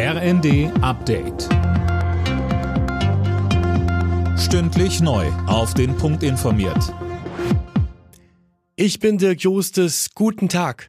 RND 0.00 0.70
Update. 0.80 1.48
Stündlich 4.38 5.00
neu. 5.00 5.26
Auf 5.48 5.74
den 5.74 5.96
Punkt 5.96 6.22
informiert. 6.22 6.94
Ich 8.76 9.00
bin 9.00 9.18
Dirk 9.18 9.40
Jostes. 9.40 10.10
Guten 10.14 10.48
Tag. 10.48 10.86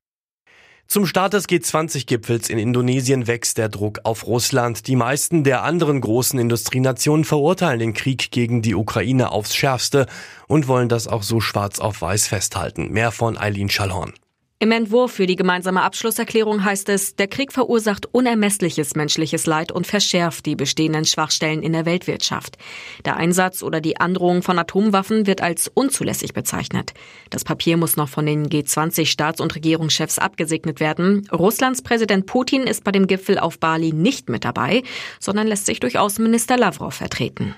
Zum 0.86 1.08
Start 1.08 1.34
des 1.34 1.50
G20-Gipfels 1.50 2.52
in 2.52 2.60
Indonesien 2.60 3.26
wächst 3.26 3.58
der 3.58 3.70
Druck 3.70 4.02
auf 4.04 4.28
Russland. 4.28 4.86
Die 4.86 4.96
meisten 4.96 5.44
der 5.44 5.64
anderen 5.64 6.02
großen 6.02 6.38
Industrienationen 6.38 7.26
verurteilen 7.26 7.80
den 7.80 7.94
Krieg 7.96 8.30
gegen 8.30 8.62
die 8.62 8.76
Ukraine 8.76 9.32
aufs 9.32 9.56
Schärfste 9.56 10.06
und 10.48 10.68
wollen 10.68 10.88
das 10.88 11.08
auch 11.08 11.24
so 11.24 11.42
schwarz 11.42 11.80
auf 11.80 12.04
weiß 12.04 12.28
festhalten. 12.28 12.92
Mehr 12.92 13.12
von 13.12 13.40
Eileen 13.40 13.72
Schallhorn. 13.72 14.14
Im 14.62 14.72
Entwurf 14.72 15.14
für 15.14 15.26
die 15.26 15.38
gemeinsame 15.38 15.84
Abschlusserklärung 15.84 16.66
heißt 16.66 16.90
es, 16.90 17.16
der 17.16 17.30
Krieg 17.30 17.54
verursacht 17.54 18.14
unermessliches 18.14 18.94
menschliches 18.94 19.46
Leid 19.46 19.72
und 19.72 19.88
verschärft 19.88 20.46
die 20.46 20.58
bestehenden 20.58 21.06
Schwachstellen 21.06 21.64
in 21.64 21.72
der 21.72 21.86
Weltwirtschaft. 21.86 22.58
Der 23.06 23.16
Einsatz 23.16 23.64
oder 23.64 23.80
die 23.80 24.02
Androhung 24.02 24.44
von 24.44 24.60
Atomwaffen 24.60 25.28
wird 25.28 25.42
als 25.42 25.70
unzulässig 25.74 26.34
bezeichnet. 26.34 26.94
Das 27.30 27.46
Papier 27.46 27.78
muss 27.78 27.96
noch 27.96 28.10
von 28.10 28.26
den 28.26 28.50
G20-Staats- 28.50 29.42
und 29.42 29.56
Regierungschefs 29.56 30.20
abgesegnet 30.20 30.82
werden. 30.82 31.26
Russlands 31.32 31.82
Präsident 31.82 32.26
Putin 32.26 32.64
ist 32.64 32.84
bei 32.84 32.92
dem 32.92 33.08
Gipfel 33.08 33.40
auf 33.40 33.60
Bali 33.60 33.94
nicht 33.94 34.28
mit 34.28 34.44
dabei, 34.44 34.84
sondern 35.22 35.48
lässt 35.48 35.68
sich 35.68 35.80
durch 35.80 35.98
Außenminister 35.98 36.58
Lavrov 36.58 36.96
vertreten. 36.96 37.56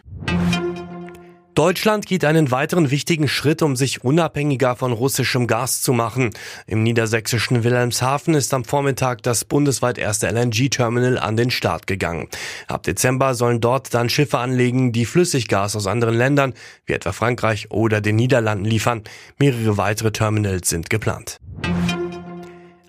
Deutschland 1.54 2.06
geht 2.06 2.24
einen 2.24 2.50
weiteren 2.50 2.92
wichtigen 2.92 3.28
Schritt, 3.28 3.62
um 3.62 3.76
sich 3.76 4.06
unabhängiger 4.06 4.78
von 4.78 4.94
russischem 4.94 5.48
Gas 5.48 5.82
zu 5.82 5.92
machen. 5.92 6.30
Im 6.66 6.82
niedersächsischen 6.82 7.66
Wilhelmshaven 7.66 8.36
ist 8.36 8.54
am 8.54 8.64
Vormittag 8.64 9.22
das 9.24 9.44
bundesweit 9.44 9.98
erste 9.98 10.30
LNG-Terminal 10.30 11.18
an 11.18 11.36
den 11.36 11.52
Start 11.52 11.88
gegangen. 11.88 12.30
Ab 12.70 12.84
Dezember 12.84 13.36
sollen 13.36 13.60
dort 13.60 13.94
dann 13.94 14.08
Schiffe 14.08 14.38
anlegen, 14.38 14.94
die 14.94 15.06
Flüssiggas 15.06 15.76
aus 15.76 15.88
anderen 15.88 16.16
Ländern, 16.16 16.54
wie 16.86 16.94
etwa 16.94 17.12
Frankreich 17.12 17.70
oder 17.70 18.00
den 18.00 18.16
Niederlanden 18.16 18.64
liefern. 18.64 19.04
Mehrere 19.38 19.76
weitere 19.76 20.14
Terminals 20.14 20.70
sind 20.70 20.90
geplant. 20.90 21.41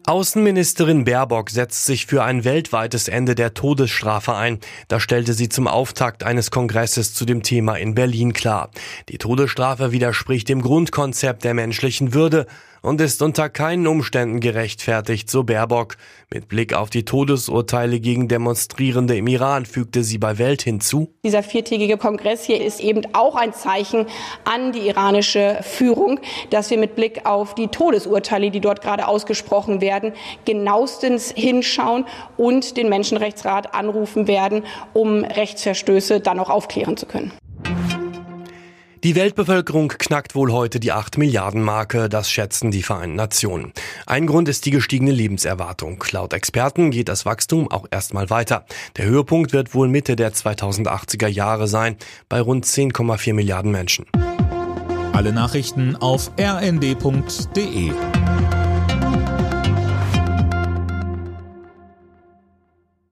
Außenministerin 0.04 1.04
Baerbock 1.04 1.50
setzt 1.50 1.86
sich 1.86 2.06
für 2.06 2.24
ein 2.24 2.42
weltweites 2.42 3.06
Ende 3.06 3.36
der 3.36 3.54
Todesstrafe 3.54 4.34
ein. 4.34 4.58
Das 4.88 5.00
stellte 5.00 5.32
sie 5.32 5.48
zum 5.48 5.68
Auftakt 5.68 6.24
eines 6.24 6.50
Kongresses 6.50 7.14
zu 7.14 7.24
dem 7.24 7.44
Thema 7.44 7.76
in 7.76 7.94
Berlin 7.94 8.32
klar. 8.32 8.70
Die 9.10 9.18
Todesstrafe 9.18 9.92
widerspricht 9.92 10.48
dem 10.48 10.60
Grundkonzept 10.60 11.44
der 11.44 11.54
menschlichen 11.54 12.14
Würde 12.14 12.46
und 12.82 13.00
ist 13.00 13.22
unter 13.22 13.48
keinen 13.48 13.86
Umständen 13.86 14.40
gerechtfertigt, 14.40 15.30
so 15.30 15.44
Baerbock. 15.44 15.96
Mit 16.32 16.48
Blick 16.48 16.74
auf 16.74 16.90
die 16.90 17.04
Todesurteile 17.04 18.00
gegen 18.00 18.28
Demonstrierende 18.28 19.16
im 19.16 19.26
Iran 19.28 19.64
fügte 19.64 20.02
sie 20.02 20.18
bei 20.18 20.38
Welt 20.38 20.62
hinzu. 20.62 21.14
Dieser 21.24 21.42
viertägige 21.42 21.96
Kongress 21.96 22.44
hier 22.44 22.62
ist 22.62 22.80
eben 22.80 23.02
auch 23.14 23.36
ein 23.36 23.52
Zeichen 23.52 24.06
an 24.44 24.72
die 24.72 24.88
iranische 24.88 25.58
Führung, 25.62 26.20
dass 26.50 26.70
wir 26.70 26.78
mit 26.78 26.96
Blick 26.96 27.24
auf 27.24 27.54
die 27.54 27.68
Todesurteile, 27.68 28.50
die 28.50 28.60
dort 28.60 28.82
gerade 28.82 29.06
ausgesprochen 29.06 29.80
werden, 29.80 30.12
genauestens 30.44 31.32
hinschauen 31.34 32.04
und 32.36 32.76
den 32.76 32.88
Menschenrechtsrat 32.88 33.74
anrufen 33.74 34.26
werden, 34.26 34.64
um 34.92 35.24
Rechtsverstöße 35.24 36.20
dann 36.20 36.40
auch 36.40 36.50
aufklären 36.50 36.96
zu 36.96 37.06
können. 37.06 37.32
Die 39.04 39.16
Weltbevölkerung 39.16 39.88
knackt 39.88 40.36
wohl 40.36 40.52
heute 40.52 40.78
die 40.78 40.92
8 40.92 41.18
Milliarden 41.18 41.60
Marke, 41.60 42.08
das 42.08 42.30
schätzen 42.30 42.70
die 42.70 42.84
Vereinten 42.84 43.16
Nationen. 43.16 43.72
Ein 44.06 44.28
Grund 44.28 44.48
ist 44.48 44.64
die 44.64 44.70
gestiegene 44.70 45.10
Lebenserwartung. 45.10 46.04
Laut 46.12 46.32
Experten 46.32 46.92
geht 46.92 47.08
das 47.08 47.26
Wachstum 47.26 47.68
auch 47.68 47.86
erstmal 47.90 48.30
weiter. 48.30 48.64
Der 48.96 49.06
Höhepunkt 49.06 49.52
wird 49.52 49.74
wohl 49.74 49.88
Mitte 49.88 50.14
der 50.14 50.32
2080er 50.32 51.26
Jahre 51.26 51.66
sein, 51.66 51.96
bei 52.28 52.40
rund 52.40 52.64
10,4 52.64 53.34
Milliarden 53.34 53.72
Menschen. 53.72 54.06
Alle 55.12 55.32
Nachrichten 55.32 55.96
auf 55.96 56.30
rnd.de 56.38 57.90